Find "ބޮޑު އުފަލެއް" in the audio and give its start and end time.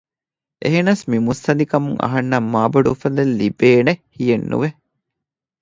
2.71-3.33